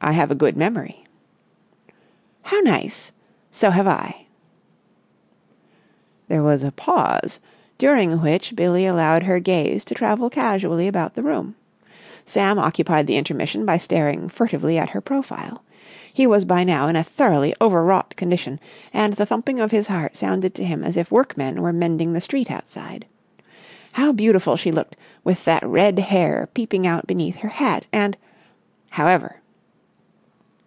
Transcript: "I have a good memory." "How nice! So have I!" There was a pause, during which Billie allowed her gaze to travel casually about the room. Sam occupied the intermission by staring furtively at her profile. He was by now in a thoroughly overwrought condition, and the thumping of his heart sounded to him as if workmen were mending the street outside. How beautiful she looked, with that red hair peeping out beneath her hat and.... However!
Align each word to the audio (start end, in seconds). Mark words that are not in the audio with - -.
"I 0.00 0.12
have 0.12 0.30
a 0.30 0.34
good 0.34 0.54
memory." 0.54 1.04
"How 2.42 2.60
nice! 2.60 3.10
So 3.50 3.70
have 3.70 3.86
I!" 3.86 4.26
There 6.28 6.42
was 6.42 6.62
a 6.62 6.72
pause, 6.72 7.40
during 7.78 8.20
which 8.20 8.54
Billie 8.54 8.84
allowed 8.84 9.22
her 9.22 9.40
gaze 9.40 9.82
to 9.86 9.94
travel 9.94 10.28
casually 10.28 10.88
about 10.88 11.14
the 11.14 11.22
room. 11.22 11.54
Sam 12.26 12.58
occupied 12.58 13.06
the 13.06 13.16
intermission 13.16 13.64
by 13.64 13.78
staring 13.78 14.28
furtively 14.28 14.76
at 14.76 14.90
her 14.90 15.00
profile. 15.00 15.62
He 16.12 16.26
was 16.26 16.44
by 16.44 16.64
now 16.64 16.86
in 16.88 16.96
a 16.96 17.04
thoroughly 17.04 17.54
overwrought 17.58 18.14
condition, 18.14 18.60
and 18.92 19.14
the 19.14 19.24
thumping 19.24 19.58
of 19.58 19.70
his 19.70 19.86
heart 19.86 20.18
sounded 20.18 20.54
to 20.56 20.64
him 20.64 20.84
as 20.84 20.98
if 20.98 21.10
workmen 21.10 21.62
were 21.62 21.72
mending 21.72 22.12
the 22.12 22.20
street 22.20 22.50
outside. 22.50 23.06
How 23.92 24.12
beautiful 24.12 24.56
she 24.58 24.70
looked, 24.72 24.96
with 25.22 25.46
that 25.46 25.66
red 25.66 25.98
hair 25.98 26.50
peeping 26.52 26.86
out 26.86 27.06
beneath 27.06 27.36
her 27.36 27.48
hat 27.48 27.86
and.... 27.90 28.18
However! 28.90 29.36